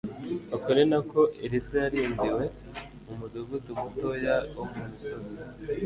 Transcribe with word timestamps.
Uko 0.55 0.69
ni 0.75 0.83
nako 0.91 1.19
Elisa 1.45 1.75
yarindiwe 1.83 2.43
mu 3.05 3.13
mudugudu 3.19 3.71
mutoya 3.81 4.35
wo 4.55 4.63
mu 4.71 4.79
misozi. 4.87 5.35